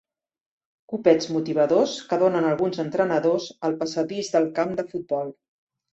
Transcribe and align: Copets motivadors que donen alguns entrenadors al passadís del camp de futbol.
Copets 0.93 1.27
motivadors 1.35 1.93
que 2.13 2.19
donen 2.23 2.47
alguns 2.53 2.81
entrenadors 2.85 3.51
al 3.69 3.77
passadís 3.83 4.33
del 4.37 4.53
camp 4.61 4.75
de 4.81 4.87
futbol. 4.95 5.35